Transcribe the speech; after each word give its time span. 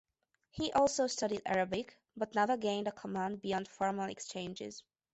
He 0.49 0.73
also 0.73 1.05
studied 1.05 1.43
Arabic 1.45 1.95
but 2.17 2.33
never 2.33 2.57
gained 2.57 2.87
a 2.87 2.91
command 2.91 3.39
beyond 3.39 3.67
formal 3.67 4.09
exchanges. 4.09 4.81